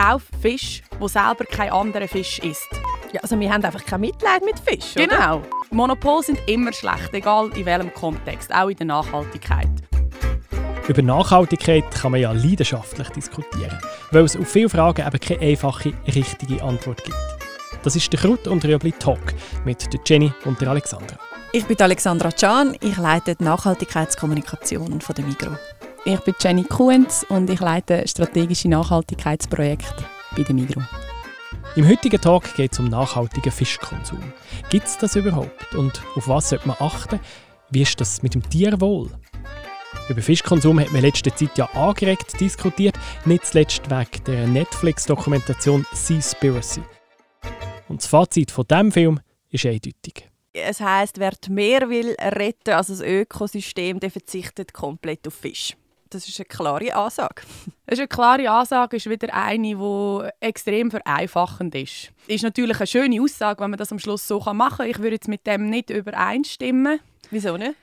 [0.00, 2.68] kauf Fisch, wo selber kein anderer Fisch isst.
[3.12, 5.06] Ja, also wir haben einfach kein Mitleid mit Fisch, oder?
[5.06, 5.42] Genau.
[5.70, 9.68] Monopole sind immer schlecht, egal in welchem Kontext, auch in der Nachhaltigkeit.
[10.88, 13.78] Über Nachhaltigkeit kann man ja leidenschaftlich diskutieren,
[14.10, 17.16] weil es auf viele Fragen eben keine einfache, richtige Antwort gibt.
[17.82, 21.16] Das ist der Krut und Rüebli Talk mit der Jenny und der Alexandra.
[21.52, 25.56] Ich bin Alexandra Can, ich leite die Nachhaltigkeitskommunikation von der Migro.
[26.06, 30.02] Ich bin Jenny Kuhns und ich leite strategische Nachhaltigkeitsprojekte
[30.34, 30.80] bei der Migro.
[31.76, 34.32] Im heutigen Tag geht es um nachhaltigen Fischkonsum.
[34.70, 37.20] Gibt es das überhaupt und auf was sollte man achten?
[37.70, 39.10] Wie ist das mit dem Tierwohl?
[40.08, 45.84] Über Fischkonsum hat man in letzter Zeit ja angeregt diskutiert, nicht zuletzt wegen der Netflix-Dokumentation
[45.92, 46.82] Seaspiracy.
[47.88, 50.30] Und das Fazit von diesem Film ist eindeutig.
[50.52, 55.76] Es heisst, wer Meer will retten, also das Ökosystem, der verzichtet komplett auf Fisch.
[56.10, 57.42] Das ist eine klare Ansage.
[57.86, 62.12] Das ist eine klare Ansage, ist wieder eine, die extrem vereinfachend ist.
[62.28, 64.86] Ist natürlich eine schöne Aussage, wenn man das am Schluss so machen kann.
[64.86, 67.00] Ich würde jetzt mit dem nicht übereinstimmen.
[67.32, 67.74] Wieso nicht?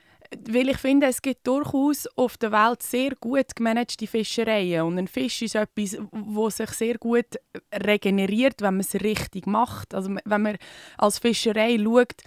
[0.49, 4.83] Weil ich finde, es gibt durchaus auf der Welt sehr gut gemanagte Fischereien.
[4.83, 7.27] Und ein Fisch ist etwas, wo sich sehr gut
[7.73, 9.93] regeneriert, wenn man es richtig macht.
[9.93, 10.57] Also wenn man
[10.97, 12.23] als Fischerei schaut,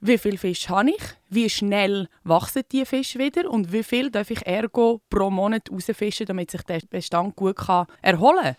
[0.00, 4.30] wie viel Fisch habe ich, wie schnell wachsen die Fische wieder und wie viel darf
[4.30, 7.56] ich ergo pro Monat rausfischen, damit sich der Bestand gut
[8.02, 8.56] erholen kann.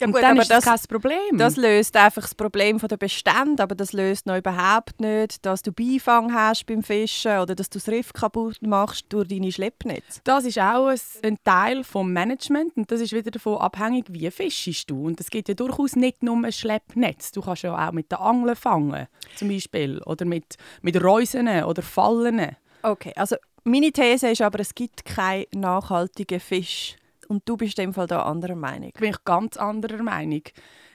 [0.00, 1.36] Ja, und gut, dann ist das, das kein Problem.
[1.36, 5.72] Das löst einfach das Problem der Bestände, aber das löst noch überhaupt nicht, dass du
[5.72, 10.20] Beifang hast beim Fischen oder dass du das Riff kaputt machst durch deine Schleppnetze.
[10.24, 10.90] Das ist auch
[11.22, 15.06] ein Teil des Management und das ist wieder davon abhängig, wie fischst du.
[15.06, 17.32] Und es gibt ja durchaus nicht nur ein Schleppnetz.
[17.32, 19.06] Du kannst ja auch mit der Angel fangen,
[19.36, 22.56] zum Beispiel, oder mit, mit Reusen oder Fallen.
[22.82, 26.96] Okay, also meine These ist aber, es gibt keinen nachhaltigen Fisch
[27.30, 28.90] und du bist in dem Fall da anderer Meinung.
[28.98, 30.42] Bin ich ganz anderer Meinung.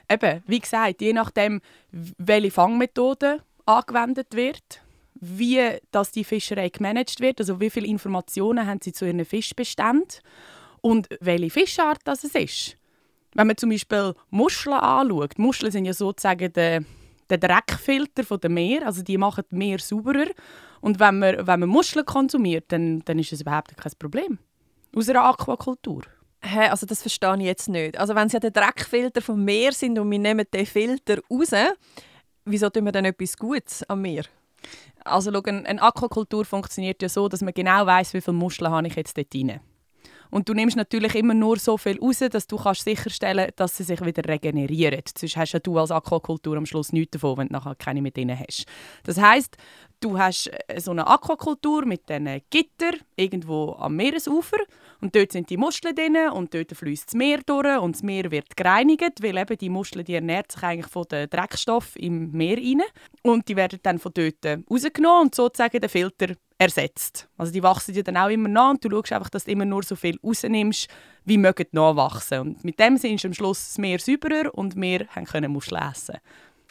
[0.08, 4.82] Eben, wie gesagt, je nachdem, welche Fangmethode angewendet wird,
[5.14, 10.20] wie dass die Fischerei gemanagt wird, also wie viele Informationen haben sie zu ihren Fischbeständen
[10.82, 12.76] und welche Fischart das ist.
[13.34, 16.84] Wenn man zum Beispiel Muscheln anschaut, Muscheln sind ja sozusagen der,
[17.30, 20.28] der Dreckfilter von dem Meer, also die machen das Meer sauberer.
[20.82, 24.38] Und wenn man, wenn man Muscheln konsumiert, dann, dann ist es überhaupt kein Problem.
[24.94, 26.02] Aus einer Aquakultur.
[26.46, 27.98] Hä, also das verstehe ich jetzt nicht.
[27.98, 31.50] Also wenn es ja der Dreckfilter vom Meer sind und wir nehmen den Filter raus,
[32.44, 34.24] wieso tun wir dann etwas Gutes am Meer?
[35.04, 38.86] Also schau, eine Aquakultur funktioniert ja so, dass man genau weiß, wie viele Muscheln habe
[38.86, 39.60] ich jetzt dort rein.
[40.30, 43.84] Und du nimmst natürlich immer nur so viel raus, dass du kannst sicherstellen dass sie
[43.84, 45.00] sich wieder regenerieren.
[45.16, 48.16] Sonst hast ja du als Aquakultur am Schluss nichts davon, wenn du nachher keine mit
[48.16, 48.66] denen hast.
[49.04, 49.56] Das heißt,
[50.00, 54.58] du hast äh, so eine Aquakultur mit diesen Gitter irgendwo am Meeresufer
[55.00, 58.30] und dort sind die Muscheln drin und dort fließt das Meer durch und das Meer
[58.30, 62.56] wird gereinigt, weil eben die Muscheln die ernährt sich eigentlich von den Dreckstoffen im Meer
[62.58, 62.82] rein
[63.22, 67.28] und die werden dann von dort rausgenommen und sozusagen den Filter ersetzt.
[67.36, 69.64] Also die wachsen dir dann auch immer nach und du schaust einfach, dass du immer
[69.64, 70.88] nur so viel rausnimmst,
[71.24, 72.40] wie mögen nachwachsen.
[72.40, 76.16] Und mit dem sind am Schluss das Meer sauberer und wir können Muscheln essen.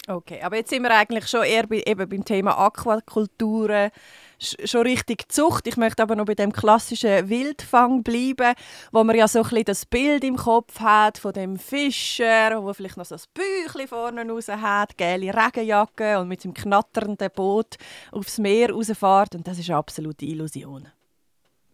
[0.07, 3.89] Okay, aber jetzt sind wir eigentlich schon eher bei, eben beim Thema Aquakulturen,
[4.37, 5.65] schon richtig Zucht.
[5.65, 8.53] Ich möchte aber noch bei dem klassischen Wildfang bleiben,
[8.91, 12.71] wo man ja so ein bisschen das Bild im Kopf hat von dem Fischer, wo
[12.73, 17.75] vielleicht noch so ein Büchlein vorne raus hat, gelbe Regenjacke und mit seinem knatternden Boot
[18.11, 19.33] aufs Meer rausfährt.
[19.33, 20.87] Und das ist eine absolute Illusion.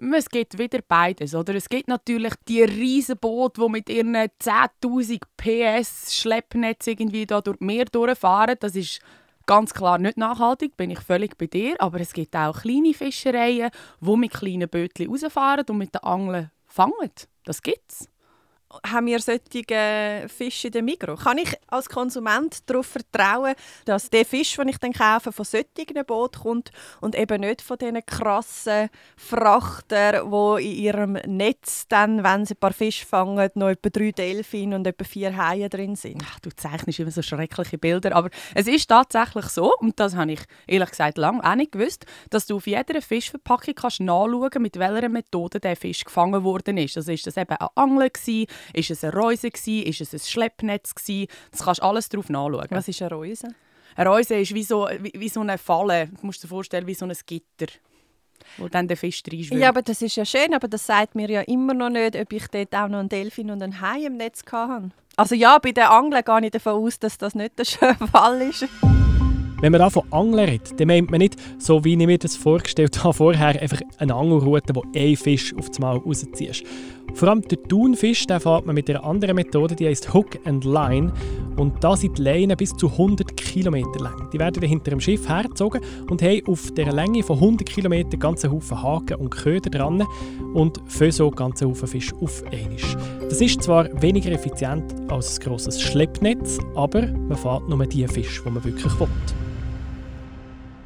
[0.02, 1.54] Es gibt wieder beides, oder?
[1.54, 7.60] Es gibt natürlich die riesen Boote, die mit ihren 10.000 PS Schleppnetz irgendwie da durch
[7.60, 8.56] Meer durchfahren.
[8.60, 9.00] Das ist
[9.46, 11.76] ganz klar nicht nachhaltig, bin ich völlig bei dir.
[11.80, 13.70] Aber es gibt auch kleine Fischereien,
[14.00, 17.12] die mit kleinen Bötchen rausfahren und mit den Angeln fangen.
[17.44, 18.10] Das gibt's
[18.86, 21.16] haben wir solche Fische in der Mikro?
[21.16, 23.54] Kann ich als Konsument darauf vertrauen,
[23.86, 27.78] dass der Fisch, den ich dann kaufe, von solchen Boot kommt und eben nicht von
[27.78, 33.70] diesen krassen Frachter, die in ihrem Netz dann, wenn sie ein paar Fische fangen, noch
[33.70, 36.24] etwa drei Delfine und etwa vier Haie drin sind?
[36.26, 40.34] Ach, du zeichnest immer so schreckliche Bilder, aber es ist tatsächlich so, und das habe
[40.34, 44.78] ich ehrlich gesagt lange auch nicht gewusst, dass du auf jeder Fischverpackung kannst nachschauen mit
[44.78, 46.98] welcher Methode der Fisch gefangen worden ist.
[46.98, 49.48] Also ist das eben ein Angler gewesen, ist es eine Reuse?
[49.48, 50.94] Ist es ein Schleppnetz?
[51.52, 52.68] Das kannst du alles drauf nachschauen.
[52.70, 53.50] Was ist eine Reuse?
[53.96, 56.08] Eine Reuse ist wie so, wie, wie so eine Falle.
[56.08, 57.68] Du musst dir vorstellen, wie so ein Gitter
[58.58, 59.62] wo dann der Fisch reinschwimmt.
[59.62, 62.32] Ja, aber das ist ja schön, aber das sagt mir ja immer noch nicht, ob
[62.34, 64.90] ich dort auch noch einen Delfin und einen Hai im Netz hatte.
[65.16, 68.42] Also ja, bei den Angeln gehe ich davon aus, dass das nicht der schöne Fall
[68.42, 68.66] ist.
[69.62, 72.36] Wenn man da von Angeln redet, dann meint man nicht, so wie ich mir das
[72.36, 76.64] vorgestellt habe vorher, einfach eine Angelroute, wo ein Fisch auf das Mal rausziehst.
[77.14, 80.66] Vor allem der Thunfisch den fährt man mit einer anderen Methode, die heißt Hook and
[80.66, 81.12] Line.
[81.58, 84.30] Und da sind die Leinen bis zu 100 km lang.
[84.32, 88.20] Die werden dann hinter dem Schiff hergezogen und haben auf der Länge von 100 km
[88.20, 90.04] ganze Haufen Haken und Köder dran
[90.54, 93.22] und für so ganze Haufen Fisch auf einmal.
[93.22, 98.44] Das ist zwar weniger effizient als ein grosses Schleppnetz, aber man fährt nur die Fische,
[98.44, 99.08] die man wirklich will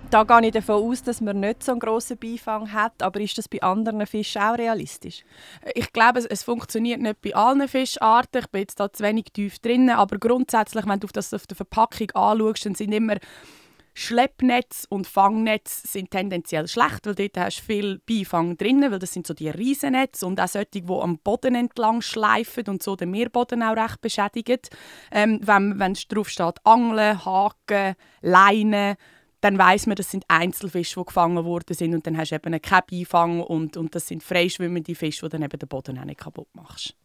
[0.09, 3.01] da gehe ich davon aus, dass man nicht so einen grossen Beifang hat.
[3.01, 5.23] Aber ist das bei anderen Fischen auch realistisch?
[5.73, 8.41] Ich glaube, es, es funktioniert nicht bei allen Fischarten.
[8.41, 9.89] Ich bin jetzt da zu wenig tief drin.
[9.89, 13.17] Aber grundsätzlich, wenn du das auf der Verpackung anschaust, dann sind immer
[13.97, 19.13] Schleppnetz und Fangnetz sind tendenziell schlecht, weil dort hast du viel Beifang drin, weil das
[19.13, 23.11] sind so die Riesennetze und auch solche, die am Boden entlang schleifen und so den
[23.11, 24.59] Meerboden auch recht beschädigen.
[25.11, 28.97] Ähm, wenn, wenn drauf steht Angeln, Haken, Leinen,
[29.45, 32.59] dann weiß man, das sind Einzelfische, die gefangen worden sind und dann hast du eben
[32.59, 36.19] keinen Beifang und, und das sind freischwimmende Fische, die dann eben den Boden auch nicht
[36.19, 36.95] kaputt machst.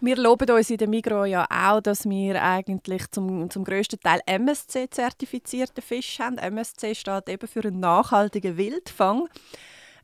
[0.00, 4.20] Wir loben uns in der Migro ja auch, dass wir eigentlich zum, zum grössten Teil
[4.26, 6.38] MSC-zertifizierte Fische haben.
[6.38, 9.28] MSC steht eben für einen nachhaltigen Wildfang.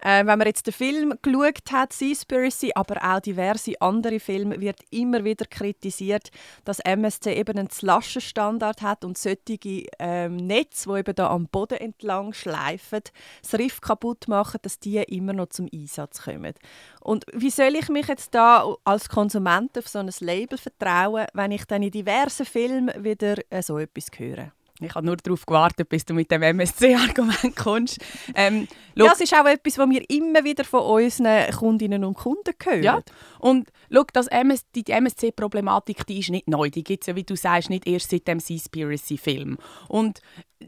[0.05, 4.81] Äh, wenn man jetzt den Film geschaut hat, Seaspiracy, aber auch diverse andere Filme, wird
[4.91, 6.31] immer wieder kritisiert,
[6.65, 11.79] dass MSC eben einen Slaschen-Standard hat und solche ähm, Netze, die eben da am Boden
[11.79, 13.03] entlang schleifen,
[13.43, 16.55] das Riff kaputt machen, dass die immer noch zum Einsatz kommen.
[17.01, 21.53] Und wie soll ich mich jetzt da als Konsument auf so ein Label vertrauen, wenn
[21.53, 24.53] ich dann in diversen Filmen wieder äh, so etwas höre?
[24.85, 27.99] Ich habe nur darauf gewartet, bis du mit dem MSC-Argument kommst.
[28.35, 32.55] Ähm, ja, das ist auch etwas, was wir immer wieder von unseren Kundinnen und Kunden
[32.63, 32.83] hören.
[32.83, 33.03] Ja.
[33.39, 36.71] Und schau, das MS, die MSC-Problematik die ist nicht neu.
[36.71, 39.59] Die gibt es ja, wie du sagst, nicht erst seit dem Seaspiracy-Film.
[39.89, 40.21] Und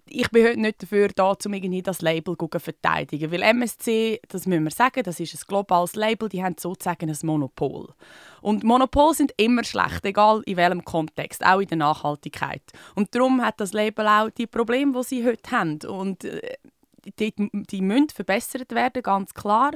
[0.09, 3.31] ich bin heute nicht dafür da, um irgendwie das Label zu verteidigen.
[3.31, 7.17] Weil MSC, das müssen wir sagen, das ist ein globales Label, die haben sozusagen ein
[7.23, 7.89] Monopol.
[8.41, 12.63] Und Monopole sind immer schlecht, egal in welchem Kontext, auch in der Nachhaltigkeit.
[12.95, 15.79] Und darum hat das Label auch die Probleme, die sie heute haben.
[15.87, 16.55] Und äh,
[17.19, 19.73] die, die müssen verbessert werden, ganz klar.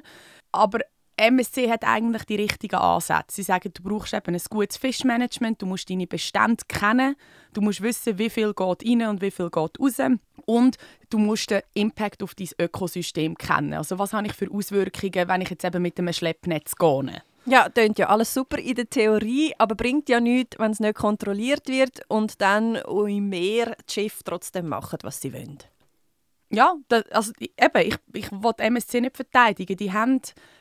[0.53, 0.81] Aber
[1.19, 3.37] MSC hat eigentlich die richtigen Ansätze.
[3.37, 7.17] Sie sagen, du brauchst eben ein gutes Fischmanagement, du musst deine Bestände kennen,
[7.53, 9.99] du musst wissen, wie viel geht rein und wie viel geht raus
[10.47, 10.76] und
[11.11, 13.75] du musst den Impact auf dein Ökosystem kennen.
[13.75, 17.23] Also was habe ich für Auswirkungen, wenn ich jetzt eben mit einem Schleppnetz gehe?
[17.47, 20.97] Ja, klingt ja alles super in der Theorie, aber bringt ja nichts, wenn es nicht
[20.97, 25.59] kontrolliert wird und dann im Meer die Schiffe trotzdem machen, was sie wollen.
[26.50, 29.76] Ja, das, also eben, ich, ich will MSC nicht verteidigen.
[29.76, 30.20] Die haben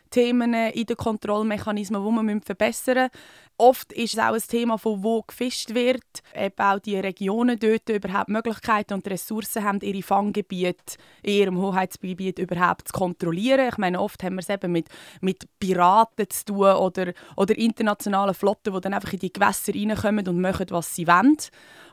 [0.10, 3.48] Themen in den Kontrollmechanismen, die man verbessern müssen.
[3.60, 6.04] Oft ist es auch ein Thema, von wo gefischt wird.
[6.36, 12.38] Eben auch die Regionen dort überhaupt Möglichkeiten und Ressourcen haben, ihre Fanggebiete in ihrem Hoheitsgebiet
[12.38, 13.70] überhaupt zu kontrollieren.
[13.70, 14.90] Ich meine, oft haben wir es eben mit,
[15.22, 20.28] mit Piraten zu tun oder, oder internationalen Flotten, die dann einfach in die Gewässer reinkommen
[20.28, 21.38] und machen, was sie wollen.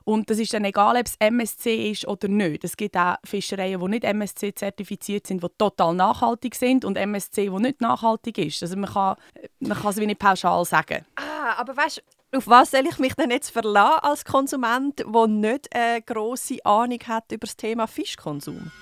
[0.04, 2.62] Und das ist dann egal, ob es MSC ist oder nicht.
[2.62, 7.62] Es gibt auch Fischereien, die nicht MSC-zertifiziert sind, die total nachhaltig sind und MSC, die
[7.62, 8.62] nicht nachhaltig ist.
[8.62, 9.16] Also man kann,
[9.60, 11.04] man kann es wie nicht pauschal sagen.
[11.16, 12.02] Ah, aber weißt
[12.36, 16.98] auf was soll ich mich denn jetzt verlassen als Konsument, der nicht eine grosse Ahnung
[17.06, 18.72] hat über das Thema Fischkonsum?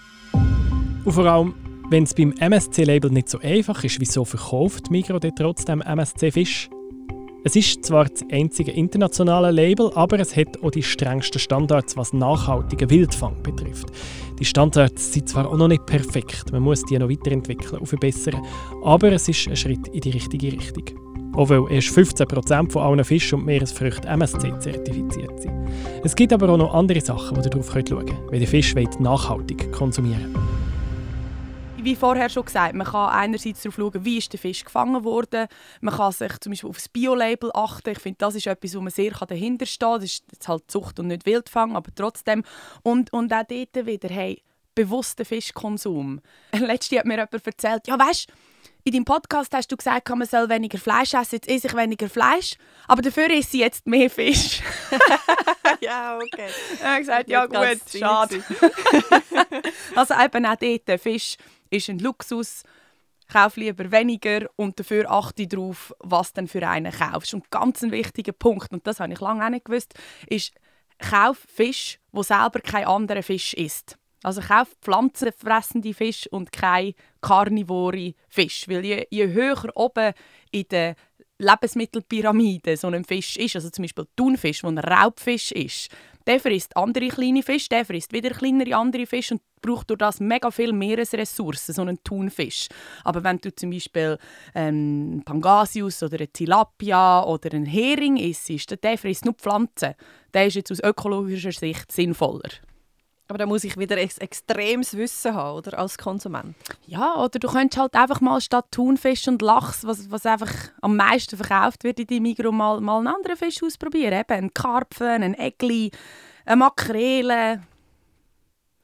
[1.05, 1.55] Und vor allem,
[1.91, 6.71] wenn es beim MSC-Label nicht so einfach ist, wieso verkauft Migro trotzdem MSC-Fisch?
[7.45, 12.13] Es ist zwar das einzige internationale Label, aber es hat auch die strengsten Standards, was
[12.13, 13.87] nachhaltigen Wildfang betrifft.
[14.39, 18.41] Die Standards sind zwar auch noch nicht perfekt, man muss die noch weiterentwickeln und verbessern,
[18.85, 20.85] aber es ist ein Schritt in die richtige Richtung.
[21.35, 25.69] Weil erst 15% von allen Fischen und Meeresfrüchten MSC zertifiziert sind.
[26.05, 28.75] Es gibt aber auch noch andere Sachen, die ihr darauf schauen könnt, wenn ihr Fisch
[29.01, 30.62] nachhaltig konsumieren wollt
[31.85, 35.49] wie vorher schon gesagt, man kann einerseits darauf schauen, wie ist der Fisch gefangen wurde.
[35.81, 37.91] Man kann sich zum Beispiel auf das Bio-Label achten.
[37.91, 39.83] Ich finde, das ist etwas, wo man sehr dahinter steht.
[39.83, 42.45] Das ist jetzt halt Zucht und nicht Wildfang, aber trotzdem.
[42.83, 44.43] Und, und auch dort wieder, hey,
[44.75, 46.21] bewusster Fischkonsum.
[46.53, 48.29] Letztes hat mir jemand erzählt, ja weißt
[48.85, 51.37] in deinem Podcast hast du gesagt, man soll weniger Fleisch essen.
[51.37, 52.57] Jetzt esse ich weniger Fleisch,
[52.89, 54.61] aber dafür esse ich jetzt mehr Fisch.
[55.81, 56.49] ja, okay.
[56.75, 58.43] Ich habe gesagt, ja gut, schade.
[59.95, 61.37] also eben auch dort, Fisch
[61.73, 62.63] ist ein Luxus.
[63.29, 67.33] Kauf lieber weniger und dafür achte darauf, was du für einen kaufst.
[67.35, 69.95] Und ganz ein wichtiger Punkt, und das habe ich lange auch nicht gewusst,
[70.27, 70.53] ist,
[70.99, 73.97] kauf Fisch, wo selber kein anderer Fisch isst.
[74.23, 78.69] Also kauf pflanzenfressende Fisch und kein karnivore Fisch.
[78.69, 80.13] Weil je, je höher oben
[80.51, 80.95] in der
[81.39, 85.91] Lebensmittelpyramide so ein Fisch ist, also zum Beispiel Thunfisch, wo ein Raubfisch ist,
[86.27, 90.21] der frisst andere kleine Fische, der frisst wieder kleinere andere Fische und braucht durch das
[90.21, 92.69] mega viel Meeresressourcen, so ein Thunfisch.
[93.05, 94.19] Aber wenn du zum Beispiel
[94.55, 99.95] ähm, Pangasius oder eine Tilapia oder einen Hering isst, dann der frisst nur Pflanzen.
[100.35, 102.51] Der ist jetzt aus ökologischer Sicht sinnvoller.
[103.33, 105.79] Aber da muss ich wieder ein extremes Wissen haben, oder?
[105.79, 106.55] Als Konsument.
[106.85, 110.97] Ja, oder du könntest halt einfach mal statt Thunfisch und Lachs, was, was einfach am
[110.97, 114.13] meisten verkauft wird in deinem Migros, mal, mal einen anderen Fisch ausprobieren.
[114.13, 115.91] Eben einen Karpfen, einen Egli,
[116.45, 117.63] eine Makrele.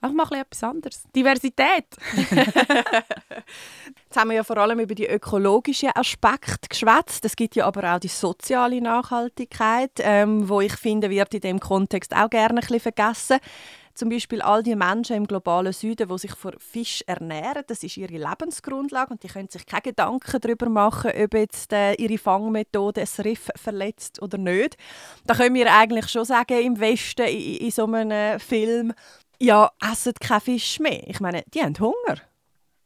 [0.00, 1.02] Einfach mal etwas anderes.
[1.14, 1.84] Diversität.
[4.06, 7.22] Jetzt haben wir ja vor allem über die ökologischen Aspekte geschwätzt.
[7.22, 11.60] Es gibt ja aber auch die soziale Nachhaltigkeit, ähm, wo ich finde, wird in dem
[11.60, 13.40] Kontext auch gerne ein bisschen vergessen
[13.98, 17.96] zum Beispiel all die Menschen im globalen Süden, die sich von Fisch ernähren, das ist
[17.96, 23.00] ihre Lebensgrundlage und die können sich keine Gedanken darüber machen, ob jetzt äh, ihre Fangmethode
[23.00, 24.76] ein Riff verletzt oder nicht.
[25.26, 28.92] Da können wir eigentlich schon sagen, im Westen, in, in so einem Film,
[29.40, 31.06] ja, essen kein Fisch mehr.
[31.08, 32.27] Ich meine, die haben Hunger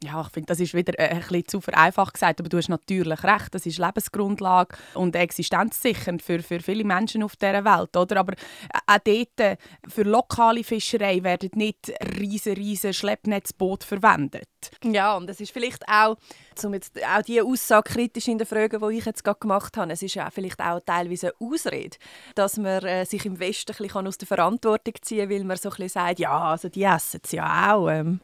[0.02, 2.68] ja, ich finde, das ist wieder äh, ein bisschen zu vereinfacht gesagt, aber du hast
[2.68, 8.20] natürlich recht, das ist Lebensgrundlage und existenzsichernd für, für viele Menschen auf dieser Welt, oder?
[8.20, 9.56] Aber äh, auch dort, äh,
[9.88, 14.48] für lokale Fischerei werden nicht riesen, riesen Schleppnetzboote verwendet.
[14.84, 16.16] Ja, und es ist vielleicht auch,
[16.62, 19.92] um jetzt auch die Aussage kritisch in der Frage, die ich jetzt gerade gemacht habe,
[19.92, 21.96] es ist ja vielleicht auch teilweise eine Ausrede,
[22.34, 25.68] dass man sich im Westen ein bisschen aus der Verantwortung ziehen kann, weil man so
[25.68, 27.88] ein bisschen sagt, ja, also die essen es ja auch.
[27.88, 28.20] Ähm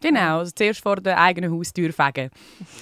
[0.00, 2.30] Genau, also zuerst vor der eigenen Haustür fegen.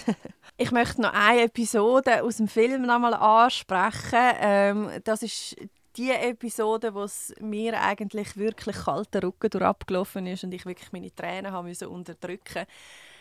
[0.57, 4.35] ich möchte noch eine Episode aus dem Film nochmal ansprechen.
[4.41, 5.57] Ähm, das ist
[5.97, 10.93] die Episode, wo es mir eigentlich wirklich kalter Rücken durch abgelaufen ist und ich wirklich
[10.93, 12.67] meine Tränen haben müssen unterdrücken.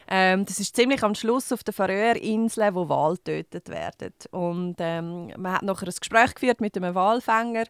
[0.07, 4.13] Ähm, das ist ziemlich am Schluss auf der Färöerinseln, wo Wale getötet werden.
[4.31, 7.63] Und ähm, man hat nachher ein Gespräch geführt mit einem Walfänger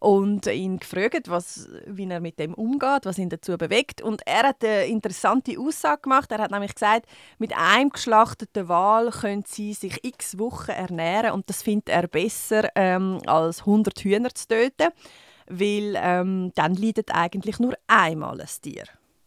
[0.00, 4.02] und ihn gefragt, was, wie er mit dem umgeht, was ihn dazu bewegt.
[4.02, 6.30] Und er hat eine interessante Aussage gemacht.
[6.32, 7.06] Er hat nämlich gesagt,
[7.38, 12.68] mit einem geschlachteten Wal können sie sich x Wochen ernähren und das findet er besser
[12.74, 14.90] ähm, als 100 Hühner zu töten,
[15.48, 18.84] weil ähm, dann leidet eigentlich nur einmal ein Tier.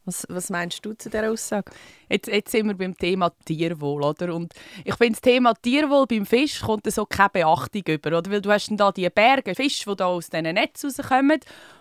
[0.09, 1.71] Was, was meinst du zu dieser Aussage?
[2.09, 4.33] Jetzt, jetzt sind wir beim Thema Tierwohl, oder?
[4.33, 8.31] Und ich finde, das Thema Tierwohl beim Fisch kommt so keine Beachtung über, oder?
[8.31, 11.39] Weil du hast dann da die Berge Fisch, die da aus diesen Netzen rauskommen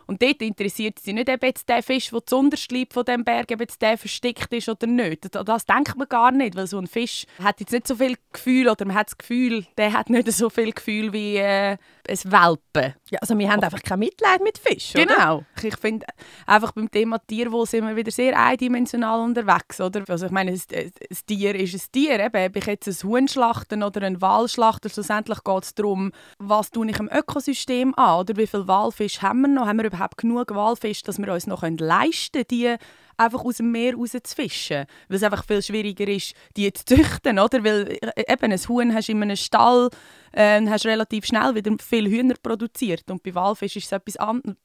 [0.08, 3.50] und dort interessiert sie nicht, ob jetzt der Fisch, der zuunterst liegt von diesem Berg,
[3.52, 5.28] ob jetzt der versteckt ist oder nicht.
[5.34, 8.70] Das denkt man gar nicht, weil so ein Fisch hat jetzt nicht so viel Gefühl
[8.70, 11.76] oder man hat das Gefühl, der hat nicht so viel Gefühl wie äh,
[12.08, 12.94] ein Welpen.
[13.10, 15.04] Ja, also wir haben einfach kein Mitleid mit Fisch, oder?
[15.04, 15.44] Genau.
[15.62, 16.06] Ich finde,
[16.46, 20.04] einfach beim Thema Tierwohl sind wir wieder sehr eindimensional unterwegs, oder?
[20.08, 20.92] Also ich meine, ein,
[21.26, 22.18] Tier ist ein Tier.
[22.18, 26.12] Eben, ob ich jetzt ein Huhn schlachten oder einen Wal schlachten, schlussendlich geht es darum,
[26.38, 29.66] was tue ich im Ökosystem an, oder wie viele Walfische haben wir noch?
[29.66, 32.76] Haben wir überhaupt genug Walfische, dass wir uns noch leisten können, die
[33.16, 34.86] einfach aus dem Meer raus zu fischen.
[35.08, 37.64] Weil es einfach viel schwieriger ist, die zu züchten, oder?
[37.64, 39.90] Weil äh, eben ein Huhn hast du in einem Stall,
[40.32, 43.10] äh, hast relativ schnell wieder viele Hühner produziert.
[43.10, 44.56] Und bei Walfisch ist es etwas anderes.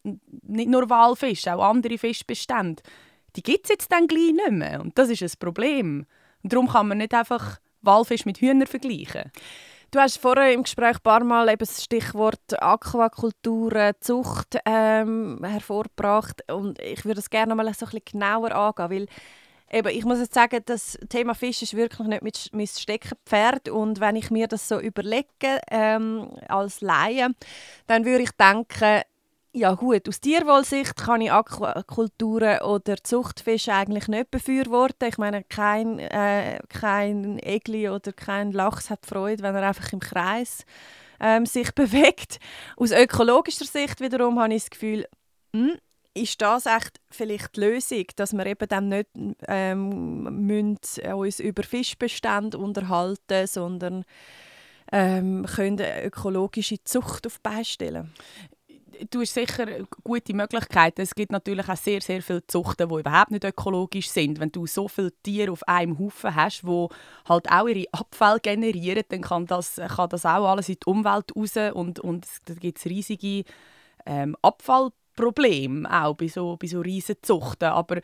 [0.43, 2.83] Nicht nur Walfisch, auch andere Fischbestände.
[3.35, 4.81] Die gibt es jetzt dann gleich nicht mehr.
[4.81, 6.05] Und das ist ein Problem.
[6.43, 9.31] Und darum kann man nicht einfach Walfisch mit Hühnern vergleichen.
[9.93, 16.51] Du hast vorher im Gespräch ein paar Mal eben das Stichwort Aquakultur, Zucht ähm, hervorgebracht.
[16.51, 19.07] Und ich würde es gerne noch mal so ein bisschen genauer angehen, weil
[19.71, 23.69] eben, ich muss jetzt sagen, das Thema Fisch ist wirklich nicht mein Steckenpferd.
[23.69, 27.29] Und wenn ich mir das so überlege ähm, als Laie,
[27.85, 29.03] dann würde ich denken,
[29.55, 35.07] ja gut, aus Tierwohlsicht kann ich Aquakulturen oder Zuchtfische eigentlich nicht befürworten.
[35.07, 40.00] Ich meine, kein, äh, kein Egli oder kein Lachs hat Freude, wenn er einfach im
[40.00, 40.65] Kreis
[41.19, 42.39] ähm, sich bewegt.
[42.77, 45.05] Aus ökologischer Sicht wiederum habe ich das Gefühl,
[45.53, 45.77] mh, hm,
[46.15, 49.10] ist das echt vielleicht die Lösung, dass wir eben dann nicht
[49.48, 50.69] ähm,
[51.15, 54.05] uns über Fischbestände unterhalten, sondern
[54.91, 58.13] ähm, können ökologische Zucht auf beistellen
[59.10, 59.65] du hast sicher
[60.03, 61.01] gute Möglichkeiten.
[61.01, 64.39] Es gibt natürlich auch sehr, sehr viele Zuchten, die überhaupt nicht ökologisch sind.
[64.39, 66.88] Wenn du so viele Tiere auf einem Haufen hast, die
[67.27, 71.36] halt auch ihre Abfälle generieren, dann kann das, kann das auch alles in die Umwelt
[71.36, 73.43] raus und, und da gibt es riesige
[74.05, 77.65] ähm, Abfall Problem auch bei so, bei so riesen Zuchten.
[77.70, 78.01] Aber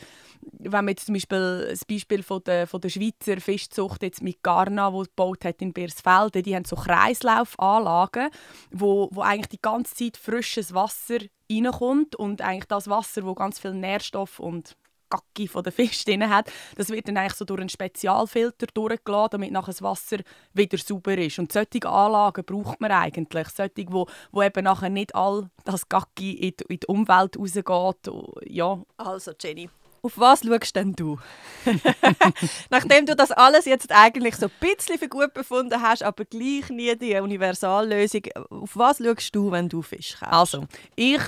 [0.60, 4.44] wenn man jetzt zum Beispiel das Beispiel von der, von der Schweizer Fischzucht jetzt mit
[4.44, 8.30] Garna, wo gebaut hat in Beersfelde, die haben so Kreislaufanlagen,
[8.72, 11.20] wo, wo eigentlich die ganze Zeit frisches Wasser
[11.51, 14.75] reinkommt und eigentlich das Wasser, wo ganz viel Nährstoff und
[15.10, 19.32] Gacki von der Fisch drin hat, das wird dann eigentlich so durch einen Spezialfilter durchgeladen,
[19.32, 20.18] damit nachher das Wasser
[20.54, 21.39] wieder sauber ist.
[21.39, 23.48] Und solche Anlagen braucht man eigentlich.
[23.50, 28.13] Solche, wo, wo eben nachher nicht all das Gacki in die, in die Umwelt rausgeht.
[28.48, 28.82] Ja.
[28.98, 29.70] Also Jenny,
[30.01, 31.18] auf was schaust denn du?
[32.70, 36.70] Nachdem du das alles jetzt eigentlich so ein bisschen für gut befunden hast, aber gleich
[36.70, 40.56] nie die Universallösung, auf was schaust du, wenn du Fisch kaufst?
[40.56, 41.22] Also, ich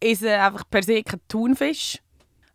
[0.00, 2.00] esse einfach per se kein Thunfisch.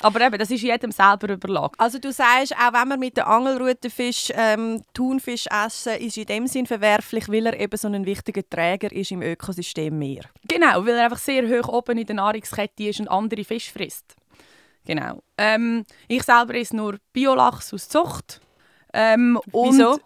[0.02, 1.80] Aber eben, das ist jedem selber überlegt.
[1.80, 6.26] Also du sagst, auch wenn wir mit der Angelrute Fisch, ähm, Thunfisch essen, ist in
[6.26, 10.24] dem Sinn verwerflich, weil er eben so ein wichtiger Träger ist im Ökosystem Meer.
[10.48, 14.16] Genau, weil er einfach sehr hoch oben in der Nahrungskette ist und andere Fisch frisst.
[14.86, 15.22] Genau.
[15.38, 18.42] Ähm, ich selber esse nur Biolachs aus Zucht.
[18.94, 20.00] Ähm, Wieso?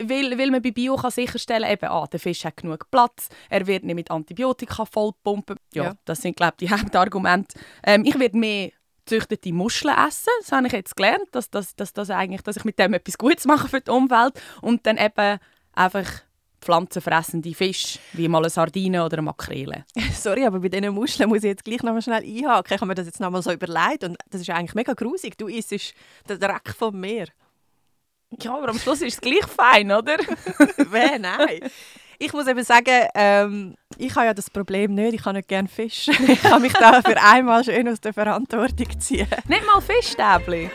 [0.00, 3.66] Weil, weil man bei Bio kann sicherstellen kann, ah, der Fisch hat genug Platz, er
[3.66, 5.56] wird nicht mit Antibiotika vollpumpen.
[5.72, 5.94] Ja, ja.
[6.04, 7.58] das sind glaube ich die Hauptargumente.
[7.82, 8.70] Ähm, ich werde mehr
[9.08, 10.30] gezüchtete Muscheln essen.
[10.40, 13.16] Das habe ich jetzt gelernt, dass, dass, dass, dass, eigentlich, dass ich mit dem etwas
[13.16, 14.40] Gutes mache für die Umwelt.
[14.60, 15.38] Und dann eben
[15.72, 16.22] einfach
[16.60, 19.84] pflanzenfressende Fische, wie mal eine Sardine oder eine Makrele.
[20.12, 22.74] Sorry, aber bei diesen Muscheln muss ich jetzt gleich noch mal schnell einhaken.
[22.74, 25.38] Ich habe mir das jetzt noch mal so überlegt und das ist eigentlich mega grusig.
[25.38, 25.94] Du isst
[26.28, 27.28] den Dreck vom Meer.
[28.40, 30.18] Ja, aber am Schluss ist es gleich fein, oder?
[30.76, 31.18] Wer?
[31.18, 31.60] Nein.
[32.20, 35.14] Ich muss eben sagen, ähm, ich habe ja das Problem nicht.
[35.14, 36.08] Ich habe nicht gerne Fisch.
[36.28, 39.28] ich kann mich da für einmal schön aus der Verantwortung ziehen.
[39.46, 40.68] Nicht mal Fischstäbli?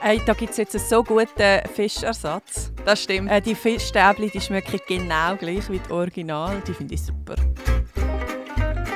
[0.00, 2.72] Hey, da gibt es jetzt einen so guten Fischersatz.
[2.86, 3.30] Das stimmt.
[3.30, 6.62] Äh, die Fischstäbli die schmecken genau gleich wie das Original.
[6.66, 7.34] Die finde ich super.